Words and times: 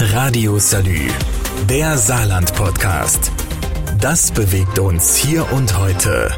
Radio 0.00 0.60
Salü, 0.60 1.08
der 1.68 1.98
Saarland-Podcast. 1.98 3.32
Das 4.00 4.30
bewegt 4.30 4.78
uns 4.78 5.16
hier 5.16 5.52
und 5.52 5.76
heute. 5.76 6.30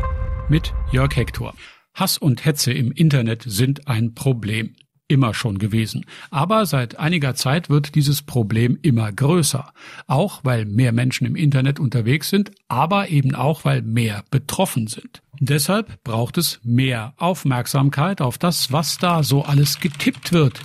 Mit 0.48 0.72
Jörg 0.92 1.14
Hector. 1.14 1.52
Hass 1.92 2.16
und 2.16 2.46
Hetze 2.46 2.72
im 2.72 2.90
Internet 2.90 3.42
sind 3.46 3.86
ein 3.86 4.14
Problem. 4.14 4.76
Immer 5.08 5.34
schon 5.34 5.58
gewesen. 5.58 6.06
Aber 6.30 6.64
seit 6.64 6.98
einiger 6.98 7.34
Zeit 7.34 7.68
wird 7.68 7.96
dieses 7.96 8.22
Problem 8.22 8.78
immer 8.80 9.12
größer. 9.12 9.74
Auch 10.06 10.40
weil 10.42 10.64
mehr 10.64 10.92
Menschen 10.92 11.26
im 11.26 11.36
Internet 11.36 11.78
unterwegs 11.78 12.30
sind, 12.30 12.52
aber 12.68 13.10
eben 13.10 13.34
auch 13.34 13.66
weil 13.66 13.82
mehr 13.82 14.24
betroffen 14.30 14.86
sind. 14.86 15.20
Deshalb 15.38 16.02
braucht 16.02 16.38
es 16.38 16.60
mehr 16.64 17.12
Aufmerksamkeit 17.18 18.22
auf 18.22 18.38
das, 18.38 18.72
was 18.72 18.96
da 18.96 19.22
so 19.22 19.44
alles 19.44 19.80
getippt 19.80 20.32
wird 20.32 20.62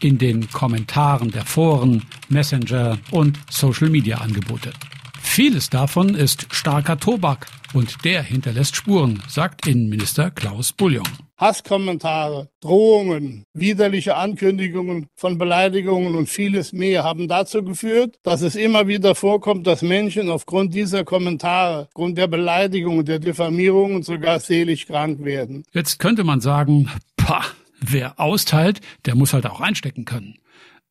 in 0.00 0.18
den 0.18 0.50
Kommentaren 0.50 1.30
der 1.30 1.44
Foren, 1.44 2.04
Messenger 2.28 2.98
und 3.10 3.38
Social-Media-Angebote. 3.50 4.72
Vieles 5.20 5.70
davon 5.70 6.14
ist 6.14 6.46
starker 6.50 6.98
Tobak 6.98 7.46
und 7.74 8.04
der 8.04 8.22
hinterlässt 8.22 8.76
Spuren, 8.76 9.22
sagt 9.28 9.66
Innenminister 9.66 10.30
Klaus 10.30 10.72
Bullion. 10.72 11.06
Hasskommentare, 11.38 12.48
Drohungen, 12.60 13.44
widerliche 13.54 14.16
Ankündigungen 14.16 15.06
von 15.14 15.38
Beleidigungen 15.38 16.16
und 16.16 16.28
vieles 16.28 16.72
mehr 16.72 17.04
haben 17.04 17.28
dazu 17.28 17.62
geführt, 17.62 18.16
dass 18.24 18.42
es 18.42 18.56
immer 18.56 18.88
wieder 18.88 19.14
vorkommt, 19.14 19.66
dass 19.68 19.82
Menschen 19.82 20.30
aufgrund 20.30 20.74
dieser 20.74 21.04
Kommentare, 21.04 21.86
aufgrund 21.86 22.18
der 22.18 22.26
Beleidigungen, 22.26 23.04
der 23.04 23.20
Diffamierungen 23.20 24.02
sogar 24.02 24.40
seelisch 24.40 24.86
krank 24.86 25.24
werden. 25.24 25.62
Jetzt 25.72 26.00
könnte 26.00 26.24
man 26.24 26.40
sagen, 26.40 26.90
pah, 27.16 27.44
Wer 27.80 28.18
austeilt, 28.18 28.80
der 29.06 29.14
muss 29.14 29.32
halt 29.32 29.46
auch 29.46 29.60
einstecken 29.60 30.04
können. 30.04 30.38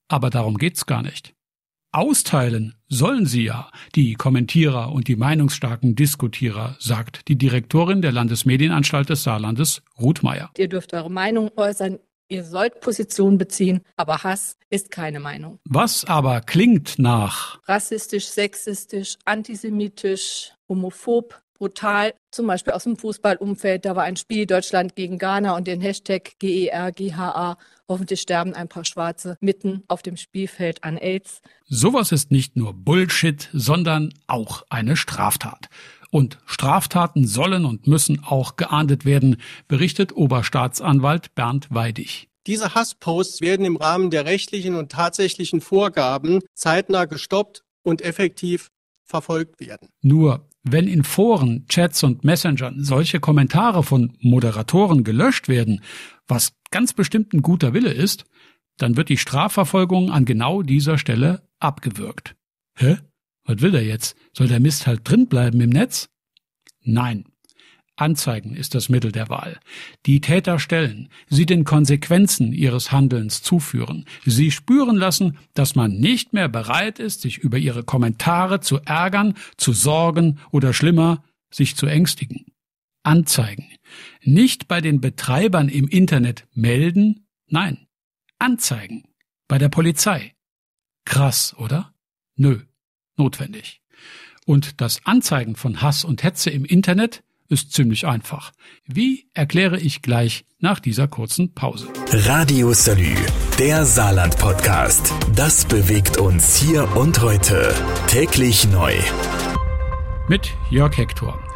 Aber 0.07 0.29
darum 0.29 0.57
geht's 0.57 0.85
gar 0.85 1.01
nicht. 1.01 1.33
Austeilen 1.91 2.75
sollen 2.89 3.25
sie 3.25 3.45
ja, 3.45 3.71
die 3.95 4.13
Kommentierer 4.13 4.91
und 4.91 5.07
die 5.07 5.15
meinungsstarken 5.15 5.95
Diskutierer, 5.95 6.75
sagt 6.79 7.27
die 7.27 7.37
Direktorin 7.37 8.01
der 8.01 8.11
Landesmedienanstalt 8.11 9.09
des 9.09 9.23
Saarlandes, 9.23 9.81
Ruth 9.99 10.21
Meyer. 10.21 10.51
Ihr 10.57 10.67
dürft 10.67 10.93
eure 10.93 11.09
Meinung 11.09 11.49
äußern, 11.55 11.99
ihr 12.29 12.43
sollt 12.43 12.81
Position 12.81 13.37
beziehen, 13.37 13.81
aber 13.95 14.23
Hass 14.23 14.57
ist 14.69 14.91
keine 14.91 15.19
Meinung. 15.19 15.59
Was 15.63 16.05
aber 16.05 16.41
klingt 16.41 16.99
nach 16.99 17.59
rassistisch, 17.67 18.27
sexistisch, 18.27 19.17
antisemitisch, 19.25 20.51
homophob, 20.67 21.41
brutal, 21.57 22.13
zum 22.31 22.47
Beispiel 22.47 22.73
aus 22.73 22.83
dem 22.83 22.97
Fußballumfeld. 22.97 23.85
Da 23.85 23.95
war 23.95 24.03
ein 24.03 24.15
Spiel 24.15 24.45
Deutschland 24.45 24.95
gegen 24.95 25.17
Ghana 25.17 25.55
und 25.55 25.67
den 25.67 25.81
Hashtag 25.81 26.37
GERGHA. 26.39 27.57
Hoffentlich 27.89 28.21
sterben 28.21 28.53
ein 28.53 28.67
paar 28.67 28.85
Schwarze 28.85 29.37
mitten 29.41 29.83
auf 29.87 30.01
dem 30.01 30.17
Spielfeld 30.17 30.83
an 30.83 30.97
AIDS. 30.97 31.41
Sowas 31.65 32.11
ist 32.11 32.31
nicht 32.31 32.55
nur 32.55 32.73
Bullshit, 32.73 33.49
sondern 33.53 34.13
auch 34.27 34.63
eine 34.69 34.95
Straftat. 34.95 35.69
Und 36.09 36.37
Straftaten 36.45 37.27
sollen 37.27 37.65
und 37.65 37.87
müssen 37.87 38.23
auch 38.23 38.55
geahndet 38.55 39.05
werden, 39.05 39.41
berichtet 39.67 40.15
Oberstaatsanwalt 40.15 41.35
Bernd 41.35 41.67
Weidig. 41.69 42.29
Diese 42.47 42.73
Hassposts 42.75 43.41
werden 43.41 43.65
im 43.65 43.75
Rahmen 43.75 44.09
der 44.09 44.25
rechtlichen 44.25 44.75
und 44.75 44.89
tatsächlichen 44.89 45.59
Vorgaben 45.59 46.39
zeitnah 46.53 47.03
gestoppt 47.03 47.65
und 47.83 48.01
effektiv 48.01 48.69
verfolgt 49.03 49.59
werden. 49.59 49.89
Nur 50.01 50.47
wenn 50.71 50.87
in 50.87 51.03
Foren, 51.03 51.65
Chats 51.67 52.03
und 52.03 52.23
Messengern 52.23 52.83
solche 52.83 53.19
Kommentare 53.19 53.83
von 53.83 54.13
Moderatoren 54.19 55.03
gelöscht 55.03 55.47
werden, 55.47 55.81
was 56.27 56.53
ganz 56.71 56.93
bestimmt 56.93 57.33
ein 57.33 57.41
guter 57.41 57.73
Wille 57.73 57.91
ist, 57.91 58.25
dann 58.77 58.95
wird 58.95 59.09
die 59.09 59.17
Strafverfolgung 59.17 60.11
an 60.11 60.25
genau 60.25 60.61
dieser 60.61 60.97
Stelle 60.97 61.47
abgewürgt. 61.59 62.35
Hä? 62.75 62.97
Was 63.45 63.61
will 63.61 63.71
der 63.71 63.83
jetzt? 63.83 64.15
Soll 64.33 64.47
der 64.47 64.59
Mist 64.59 64.87
halt 64.87 65.09
drin 65.09 65.27
bleiben 65.27 65.59
im 65.61 65.69
Netz? 65.69 66.09
Nein. 66.81 67.25
Anzeigen 67.97 68.55
ist 68.55 68.75
das 68.75 68.89
Mittel 68.89 69.11
der 69.11 69.27
Wahl. 69.27 69.59
Die 70.05 70.21
Täter 70.21 70.59
stellen, 70.59 71.09
sie 71.27 71.45
den 71.45 71.63
Konsequenzen 71.63 72.53
ihres 72.53 72.91
Handelns 72.91 73.41
zuführen, 73.41 74.05
sie 74.25 74.51
spüren 74.51 74.95
lassen, 74.95 75.37
dass 75.55 75.75
man 75.75 75.91
nicht 75.99 76.31
mehr 76.31 76.47
bereit 76.47 76.99
ist, 76.99 77.21
sich 77.21 77.39
über 77.39 77.57
ihre 77.57 77.83
Kommentare 77.83 78.61
zu 78.61 78.79
ärgern, 78.85 79.33
zu 79.57 79.73
sorgen 79.73 80.39
oder 80.51 80.73
schlimmer, 80.73 81.23
sich 81.51 81.75
zu 81.75 81.87
ängstigen. 81.87 82.45
Anzeigen. 83.03 83.67
Nicht 84.21 84.67
bei 84.67 84.79
den 84.79 85.01
Betreibern 85.01 85.69
im 85.69 85.87
Internet 85.87 86.45
melden, 86.53 87.27
nein, 87.47 87.87
anzeigen. 88.37 89.03
Bei 89.47 89.57
der 89.57 89.69
Polizei. 89.69 90.35
Krass, 91.05 91.55
oder? 91.57 91.93
Nö, 92.35 92.59
notwendig. 93.15 93.81
Und 94.45 94.81
das 94.81 95.05
Anzeigen 95.05 95.55
von 95.55 95.81
Hass 95.81 96.03
und 96.03 96.23
Hetze 96.23 96.49
im 96.49 96.65
Internet 96.65 97.23
ist 97.49 97.73
ziemlich 97.73 98.05
einfach. 98.05 98.51
Wie 98.85 99.29
erkläre 99.33 99.79
ich 99.79 100.01
gleich 100.01 100.45
nach 100.59 100.79
dieser 100.79 101.07
kurzen 101.07 101.53
Pause. 101.53 101.87
Radio 102.11 102.73
Salü, 102.73 103.15
der 103.59 103.85
Saarland 103.85 104.37
Podcast. 104.37 105.13
Das 105.35 105.65
bewegt 105.65 106.17
uns 106.17 106.57
hier 106.57 106.95
und 106.95 107.21
heute. 107.21 107.73
Täglich 108.07 108.67
neu. 108.69 108.93
Mit 110.27 110.51
Jörg 110.69 110.97
Hector. 110.97 111.46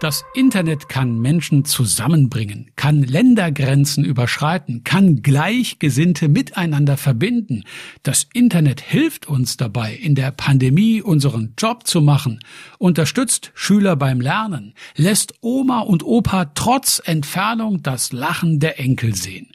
Das 0.00 0.24
Internet 0.34 0.88
kann 0.88 1.20
Menschen 1.20 1.64
zusammenbringen, 1.64 2.70
kann 2.74 3.02
Ländergrenzen 3.02 4.04
überschreiten, 4.04 4.82
kann 4.82 5.22
Gleichgesinnte 5.22 6.28
miteinander 6.28 6.96
verbinden. 6.96 7.62
Das 8.02 8.26
Internet 8.32 8.80
hilft 8.80 9.28
uns 9.28 9.56
dabei, 9.56 9.94
in 9.94 10.16
der 10.16 10.32
Pandemie 10.32 11.00
unseren 11.00 11.54
Job 11.56 11.86
zu 11.86 12.00
machen, 12.00 12.40
unterstützt 12.78 13.52
Schüler 13.54 13.94
beim 13.94 14.20
Lernen, 14.20 14.74
lässt 14.96 15.34
Oma 15.40 15.80
und 15.80 16.04
Opa 16.04 16.46
trotz 16.46 17.00
Entfernung 17.04 17.82
das 17.82 18.12
Lachen 18.12 18.58
der 18.58 18.80
Enkel 18.80 19.14
sehen. 19.14 19.52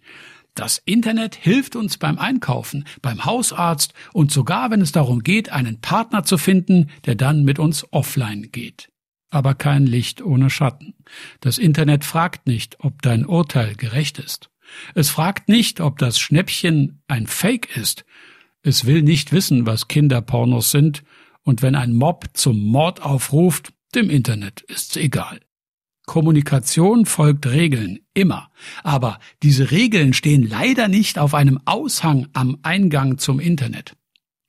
Das 0.55 0.81
Internet 0.85 1.35
hilft 1.35 1.75
uns 1.75 1.97
beim 1.97 2.17
Einkaufen, 2.17 2.85
beim 3.01 3.25
Hausarzt 3.25 3.93
und 4.13 4.31
sogar 4.31 4.71
wenn 4.71 4.81
es 4.81 4.93
darum 4.93 5.21
geht, 5.21 5.51
einen 5.51 5.79
Partner 5.81 6.23
zu 6.23 6.37
finden, 6.37 6.89
der 7.05 7.15
dann 7.15 7.43
mit 7.43 7.59
uns 7.59 7.85
offline 7.91 8.49
geht 8.51 8.89
aber 9.29 9.53
kein 9.53 9.85
Licht 9.85 10.21
ohne 10.21 10.49
Schatten. 10.49 10.95
Das 11.39 11.57
Internet 11.57 12.03
fragt 12.03 12.47
nicht, 12.47 12.77
ob 12.79 13.01
dein 13.01 13.25
Urteil 13.25 13.75
gerecht 13.75 14.19
ist. 14.19 14.49
Es 14.95 15.09
fragt 15.09 15.49
nicht, 15.49 15.81
ob 15.81 15.97
das 15.97 16.19
Schnäppchen 16.19 17.01
ein 17.07 17.27
Fake 17.27 17.75
ist. 17.75 18.05
Es 18.61 18.85
will 18.85 19.01
nicht 19.01 19.31
wissen, 19.31 19.65
was 19.65 19.87
Kinderpornos 19.87 20.71
sind, 20.71 21.03
und 21.43 21.61
wenn 21.61 21.75
ein 21.75 21.93
Mob 21.93 22.25
zum 22.33 22.59
Mord 22.59 23.01
aufruft, 23.01 23.73
dem 23.95 24.09
Internet 24.09 24.61
ist's 24.61 24.95
egal. 24.97 25.39
Kommunikation 26.05 27.05
folgt 27.05 27.47
Regeln, 27.47 27.99
immer. 28.13 28.51
Aber 28.83 29.19
diese 29.41 29.71
Regeln 29.71 30.13
stehen 30.13 30.47
leider 30.47 30.87
nicht 30.87 31.17
auf 31.17 31.33
einem 31.33 31.59
Aushang 31.65 32.27
am 32.33 32.57
Eingang 32.61 33.17
zum 33.17 33.39
Internet. 33.39 33.95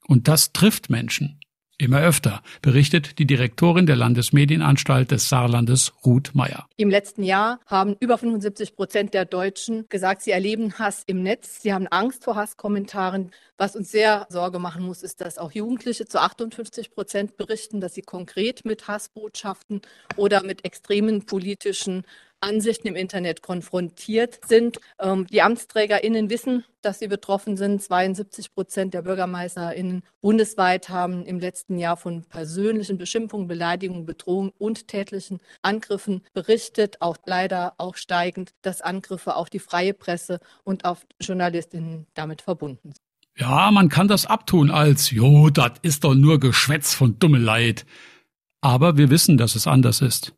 Und 0.06 0.26
das 0.26 0.52
trifft 0.52 0.90
Menschen. 0.90 1.39
Immer 1.80 2.02
öfter, 2.02 2.42
berichtet 2.60 3.18
die 3.18 3.24
Direktorin 3.24 3.86
der 3.86 3.96
Landesmedienanstalt 3.96 5.10
des 5.10 5.30
Saarlandes, 5.30 5.94
Ruth 6.04 6.34
Meyer. 6.34 6.68
Im 6.76 6.90
letzten 6.90 7.22
Jahr 7.22 7.58
haben 7.64 7.96
über 8.00 8.18
75 8.18 8.76
Prozent 8.76 9.14
der 9.14 9.24
Deutschen 9.24 9.88
gesagt, 9.88 10.20
sie 10.20 10.30
erleben 10.30 10.78
Hass 10.78 11.04
im 11.06 11.22
Netz. 11.22 11.62
Sie 11.62 11.72
haben 11.72 11.86
Angst 11.86 12.24
vor 12.24 12.36
Hasskommentaren. 12.36 13.30
Was 13.56 13.76
uns 13.76 13.90
sehr 13.90 14.26
Sorge 14.28 14.58
machen 14.58 14.84
muss, 14.84 15.02
ist, 15.02 15.22
dass 15.22 15.38
auch 15.38 15.52
Jugendliche 15.52 16.04
zu 16.04 16.20
58 16.20 16.90
Prozent 16.90 17.38
berichten, 17.38 17.80
dass 17.80 17.94
sie 17.94 18.02
konkret 18.02 18.66
mit 18.66 18.86
Hassbotschaften 18.86 19.80
oder 20.16 20.42
mit 20.42 20.66
extremen 20.66 21.24
politischen 21.24 22.04
Ansichten 22.40 22.88
im 22.88 22.96
Internet 22.96 23.42
konfrontiert 23.42 24.40
sind. 24.46 24.80
Ähm, 24.98 25.26
die 25.26 25.42
AmtsträgerInnen 25.42 26.30
wissen, 26.30 26.64
dass 26.82 26.98
sie 26.98 27.08
betroffen 27.08 27.56
sind. 27.56 27.82
72 27.82 28.54
Prozent 28.54 28.94
der 28.94 29.02
BürgermeisterInnen 29.02 30.02
bundesweit 30.20 30.88
haben 30.88 31.24
im 31.24 31.38
letzten 31.38 31.78
Jahr 31.78 31.96
von 31.96 32.24
persönlichen 32.24 32.98
Beschimpfungen, 32.98 33.48
Beleidigungen, 33.48 34.06
Bedrohungen 34.06 34.52
und 34.58 34.88
tätlichen 34.88 35.40
Angriffen 35.62 36.22
berichtet. 36.32 37.00
Auch 37.00 37.16
leider 37.26 37.74
auch 37.78 37.96
steigend, 37.96 38.52
dass 38.62 38.80
Angriffe 38.80 39.36
auf 39.36 39.50
die 39.50 39.58
freie 39.58 39.94
Presse 39.94 40.40
und 40.64 40.84
auf 40.84 41.06
JournalistInnen 41.20 42.06
damit 42.14 42.42
verbunden 42.42 42.92
sind. 42.94 42.96
Ja, 43.36 43.70
man 43.70 43.88
kann 43.88 44.08
das 44.08 44.26
abtun 44.26 44.70
als, 44.70 45.10
jo, 45.10 45.50
das 45.50 45.72
ist 45.82 46.04
doch 46.04 46.14
nur 46.14 46.40
Geschwätz 46.40 46.94
von 46.94 47.18
dumme 47.18 47.38
Leid. 47.38 47.86
Aber 48.60 48.98
wir 48.98 49.08
wissen, 49.08 49.38
dass 49.38 49.54
es 49.54 49.66
anders 49.66 50.02
ist. 50.02 50.34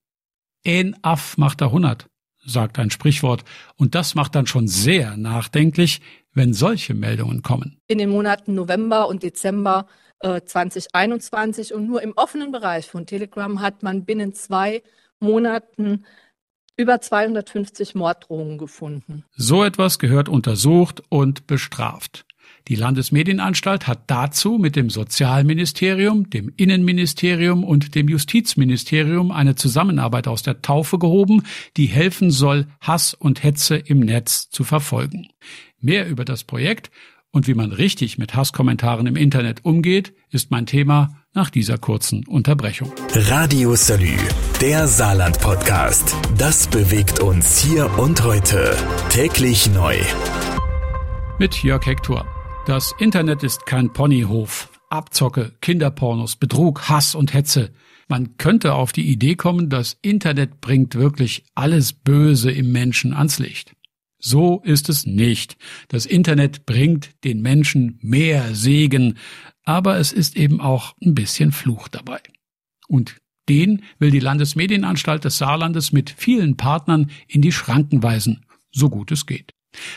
Ein 0.66 0.96
Aff 1.02 1.36
macht 1.38 1.60
er 1.60 1.72
hundert, 1.72 2.08
sagt 2.44 2.78
ein 2.78 2.90
Sprichwort, 2.90 3.44
und 3.76 3.94
das 3.94 4.14
macht 4.14 4.34
dann 4.34 4.46
schon 4.46 4.68
sehr 4.68 5.16
nachdenklich, 5.16 6.00
wenn 6.32 6.54
solche 6.54 6.94
Meldungen 6.94 7.42
kommen. 7.42 7.80
In 7.88 7.98
den 7.98 8.10
Monaten 8.10 8.54
November 8.54 9.08
und 9.08 9.22
Dezember 9.22 9.86
äh, 10.20 10.40
2021 10.42 11.74
und 11.74 11.86
nur 11.86 12.02
im 12.02 12.12
offenen 12.16 12.52
Bereich 12.52 12.86
von 12.86 13.06
Telegram 13.06 13.60
hat 13.60 13.82
man 13.82 14.04
binnen 14.04 14.34
zwei 14.34 14.82
Monaten 15.20 16.04
über 16.76 17.00
250 17.00 17.94
Morddrohungen 17.94 18.58
gefunden. 18.58 19.24
So 19.36 19.62
etwas 19.62 19.98
gehört 19.98 20.28
untersucht 20.28 21.02
und 21.08 21.46
bestraft. 21.46 22.24
Die 22.68 22.76
Landesmedienanstalt 22.76 23.86
hat 23.86 24.04
dazu 24.06 24.58
mit 24.58 24.76
dem 24.76 24.88
Sozialministerium, 24.88 26.30
dem 26.30 26.52
Innenministerium 26.56 27.64
und 27.64 27.94
dem 27.94 28.08
Justizministerium 28.08 29.32
eine 29.32 29.56
Zusammenarbeit 29.56 30.28
aus 30.28 30.42
der 30.42 30.62
Taufe 30.62 30.98
gehoben, 30.98 31.42
die 31.76 31.86
helfen 31.86 32.30
soll, 32.30 32.66
Hass 32.80 33.14
und 33.14 33.42
Hetze 33.42 33.76
im 33.76 34.00
Netz 34.00 34.48
zu 34.50 34.64
verfolgen. 34.64 35.28
Mehr 35.80 36.08
über 36.08 36.24
das 36.24 36.44
Projekt 36.44 36.90
und 37.32 37.48
wie 37.48 37.54
man 37.54 37.72
richtig 37.72 38.18
mit 38.18 38.34
Hasskommentaren 38.34 39.06
im 39.06 39.16
Internet 39.16 39.64
umgeht, 39.64 40.12
ist 40.30 40.50
mein 40.50 40.66
Thema 40.66 41.16
nach 41.34 41.50
dieser 41.50 41.78
kurzen 41.78 42.26
Unterbrechung. 42.26 42.92
Radio 43.14 43.74
Salü, 43.74 44.16
der 44.60 44.86
Saarland-Podcast. 44.86 46.14
Das 46.36 46.68
bewegt 46.68 47.20
uns 47.20 47.58
hier 47.58 47.98
und 47.98 48.22
heute. 48.22 48.76
Täglich 49.08 49.70
neu. 49.70 49.96
Mit 51.38 51.62
Jörg 51.62 51.86
Hector. 51.86 52.26
Das 52.64 52.94
Internet 53.00 53.42
ist 53.42 53.66
kein 53.66 53.92
Ponyhof. 53.92 54.70
Abzocke, 54.88 55.52
Kinderpornos, 55.60 56.36
Betrug, 56.36 56.88
Hass 56.88 57.16
und 57.16 57.34
Hetze. 57.34 57.72
Man 58.06 58.36
könnte 58.36 58.74
auf 58.74 58.92
die 58.92 59.10
Idee 59.10 59.34
kommen, 59.34 59.68
das 59.68 59.98
Internet 60.00 60.60
bringt 60.60 60.94
wirklich 60.94 61.44
alles 61.56 61.92
Böse 61.92 62.52
im 62.52 62.70
Menschen 62.70 63.14
ans 63.14 63.40
Licht. 63.40 63.74
So 64.20 64.60
ist 64.60 64.88
es 64.88 65.06
nicht. 65.06 65.56
Das 65.88 66.06
Internet 66.06 66.64
bringt 66.64 67.24
den 67.24 67.42
Menschen 67.42 67.98
mehr 68.00 68.54
Segen, 68.54 69.18
aber 69.64 69.98
es 69.98 70.12
ist 70.12 70.36
eben 70.36 70.60
auch 70.60 70.94
ein 71.02 71.16
bisschen 71.16 71.50
Fluch 71.50 71.88
dabei. 71.88 72.20
Und 72.86 73.16
den 73.48 73.82
will 73.98 74.12
die 74.12 74.20
Landesmedienanstalt 74.20 75.24
des 75.24 75.38
Saarlandes 75.38 75.90
mit 75.90 76.10
vielen 76.10 76.56
Partnern 76.56 77.10
in 77.26 77.42
die 77.42 77.50
Schranken 77.50 78.04
weisen, 78.04 78.46
so 78.70 78.88
gut 78.88 79.10
es 79.10 79.26
geht. 79.26 79.52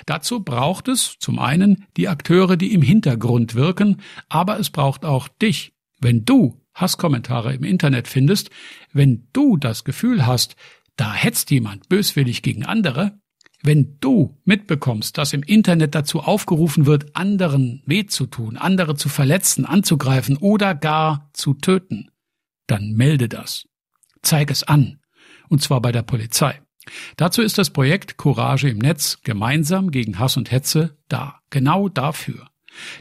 Dazu 0.05 0.43
braucht 0.43 0.87
es 0.87 1.17
zum 1.19 1.39
einen 1.39 1.85
die 1.97 2.07
Akteure, 2.07 2.57
die 2.57 2.73
im 2.73 2.81
Hintergrund 2.81 3.55
wirken, 3.55 4.01
aber 4.29 4.59
es 4.59 4.69
braucht 4.69 5.05
auch 5.05 5.27
dich. 5.27 5.73
Wenn 5.99 6.25
du 6.25 6.61
Hasskommentare 6.73 7.53
im 7.53 7.63
Internet 7.63 8.07
findest, 8.07 8.49
wenn 8.91 9.27
du 9.33 9.57
das 9.57 9.83
Gefühl 9.83 10.25
hast, 10.25 10.55
da 10.97 11.13
hetzt 11.13 11.51
jemand 11.51 11.89
böswillig 11.89 12.41
gegen 12.41 12.65
andere, 12.65 13.19
wenn 13.63 13.97
du 13.99 14.37
mitbekommst, 14.45 15.17
dass 15.17 15.33
im 15.33 15.41
Internet 15.41 15.95
dazu 15.95 16.19
aufgerufen 16.19 16.85
wird, 16.85 17.15
anderen 17.15 17.81
weh 17.85 18.05
zu 18.05 18.27
tun, 18.27 18.57
andere 18.57 18.95
zu 18.95 19.09
verletzen, 19.09 19.65
anzugreifen 19.65 20.37
oder 20.37 20.75
gar 20.75 21.29
zu 21.33 21.55
töten, 21.55 22.11
dann 22.67 22.91
melde 22.91 23.27
das. 23.27 23.67
Zeig 24.21 24.51
es 24.51 24.63
an. 24.63 24.99
Und 25.49 25.61
zwar 25.61 25.81
bei 25.81 25.91
der 25.91 26.03
Polizei. 26.03 26.61
Dazu 27.17 27.41
ist 27.41 27.57
das 27.57 27.69
Projekt 27.69 28.17
Courage 28.17 28.69
im 28.69 28.77
Netz 28.77 29.19
gemeinsam 29.23 29.91
gegen 29.91 30.19
Hass 30.19 30.37
und 30.37 30.51
Hetze 30.51 30.97
da. 31.07 31.39
Genau 31.49 31.89
dafür. 31.89 32.47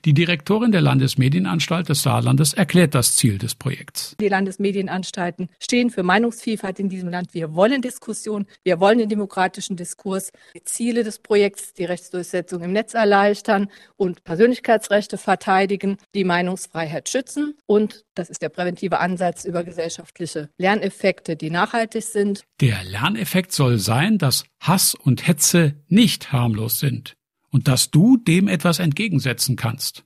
Die 0.04 0.14
Direktorin 0.14 0.72
der 0.72 0.80
Landesmedienanstalt 0.80 1.88
des 1.88 2.02
Saarlandes 2.02 2.52
erklärt 2.52 2.94
das 2.94 3.16
Ziel 3.16 3.38
des 3.38 3.54
Projekts. 3.54 4.16
Die 4.20 4.28
Landesmedienanstalten 4.28 5.48
stehen 5.60 5.90
für 5.90 6.02
Meinungsvielfalt 6.02 6.78
in 6.78 6.88
diesem 6.88 7.08
Land. 7.08 7.34
Wir 7.34 7.54
wollen 7.54 7.82
Diskussion, 7.82 8.46
wir 8.62 8.80
wollen 8.80 8.98
den 8.98 9.08
demokratischen 9.08 9.76
Diskurs. 9.76 10.30
Die 10.54 10.64
Ziele 10.64 11.04
des 11.04 11.18
Projekts, 11.18 11.72
die 11.74 11.84
Rechtsdurchsetzung 11.84 12.62
im 12.62 12.72
Netz 12.72 12.94
erleichtern 12.94 13.68
und 13.96 14.24
Persönlichkeitsrechte 14.24 15.18
verteidigen, 15.18 15.96
die 16.14 16.24
Meinungsfreiheit 16.24 17.08
schützen 17.08 17.54
und 17.66 18.04
das 18.14 18.30
ist 18.30 18.42
der 18.42 18.48
präventive 18.48 19.00
Ansatz 19.00 19.44
über 19.44 19.64
gesellschaftliche 19.64 20.48
Lerneffekte, 20.58 21.36
die 21.36 21.50
nachhaltig 21.50 22.04
sind. 22.04 22.44
Der 22.60 22.82
Lerneffekt 22.84 23.52
soll 23.52 23.78
sein, 23.78 24.18
dass 24.18 24.44
Hass 24.60 24.94
und 24.94 25.26
Hetze 25.26 25.74
nicht 25.88 26.32
harmlos 26.32 26.78
sind 26.78 27.16
und 27.54 27.68
dass 27.68 27.92
du 27.92 28.16
dem 28.16 28.48
etwas 28.48 28.80
entgegensetzen 28.80 29.54
kannst. 29.54 30.04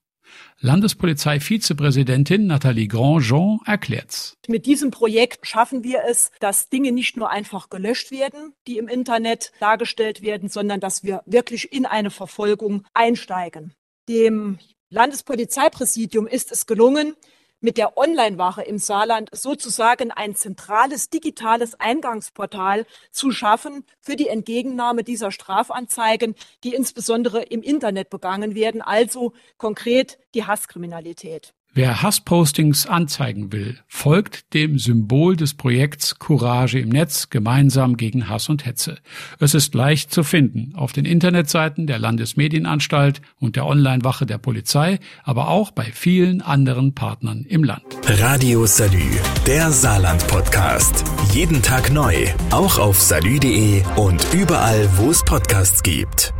Landespolizei-Vizepräsidentin 0.61 2.47
Nathalie 2.47 2.89
Grandjean 2.89 3.61
erklärt's. 3.65 4.37
Mit 4.49 4.67
diesem 4.67 4.91
Projekt 4.91 5.47
schaffen 5.47 5.83
wir 5.83 6.03
es, 6.07 6.31
dass 6.41 6.69
Dinge 6.69 6.93
nicht 6.93 7.17
nur 7.17 7.31
einfach 7.31 7.71
gelöscht 7.71 8.11
werden, 8.11 8.53
die 8.67 8.77
im 8.77 8.87
Internet 8.87 9.53
dargestellt 9.61 10.21
werden, 10.21 10.51
sondern 10.51 10.79
dass 10.79 11.03
wir 11.05 11.23
wirklich 11.25 11.73
in 11.73 11.87
eine 11.87 12.11
Verfolgung 12.11 12.85
einsteigen. 12.93 13.73
Dem 14.11 14.59
Landespolizeipräsidium 14.91 16.27
ist 16.27 16.53
es 16.53 16.67
gelungen, 16.67 17.15
mit 17.61 17.77
der 17.77 17.97
Online-Wache 17.99 18.63
im 18.63 18.79
Saarland 18.79 19.31
sozusagen 19.33 20.11
ein 20.11 20.35
zentrales 20.35 21.11
digitales 21.11 21.79
Eingangsportal 21.79 22.87
zu 23.11 23.31
schaffen 23.31 23.85
für 24.01 24.17
die 24.17 24.29
Entgegennahme 24.29 25.05
dieser 25.05 25.31
Strafanzeigen, 25.31 26.35
die 26.65 26.75
insbesondere 26.75 27.43
im 27.43 27.63
Internet 27.63 28.11
begangen 28.11 28.55
werden, 28.55 28.83
also 28.83 29.33
konkret 29.57 30.19
die 30.35 30.45
Hasskriminalität. 30.45 31.55
Wer 31.79 32.03
Hasspostings 32.03 32.89
anzeigen 32.89 33.53
will, 33.53 33.79
folgt 33.87 34.53
dem 34.53 34.81
Symbol 34.81 35.37
des 35.37 35.55
Projekts 35.55 36.19
Courage 36.19 36.81
im 36.81 36.89
Netz 36.89 37.31
gemeinsam 37.31 37.97
gegen 37.97 38.29
Hass 38.29 38.49
und 38.49 38.67
Hetze. 38.67 38.99
Es 39.39 39.55
ist 39.55 39.77
leicht 39.77 40.13
zu 40.13 40.25
finden 40.25 40.73
auf 40.75 40.93
den 40.93 41.05
Internetseiten 41.05 41.87
der 41.87 42.01
Landesmedienanstalt 42.01 43.23
und 43.39 43.55
der 43.55 43.65
Onlinewache 43.65 44.27
der 44.27 44.39
Polizei, 44.39 44.99
aber 45.23 45.51
auch 45.51 45.71
bei 45.71 45.85
vielen 45.85 46.43
anderen 46.43 46.97
Partnern 46.97 47.45
im 47.49 47.63
Land. 47.63 47.85
Radio 48.09 48.67
Salü, 48.67 49.13
der 49.47 49.71
Saarland 49.71 50.27
Podcast. 50.27 51.05
Jeden 51.33 51.63
Tag 51.63 51.93
neu, 51.93 52.27
auch 52.51 52.79
auf 52.79 53.01
salü.de 53.01 53.85
und 53.95 54.27
überall, 54.35 54.89
wo 54.97 55.13
es 55.13 55.25
Podcasts 55.25 55.85
gibt. 55.85 56.35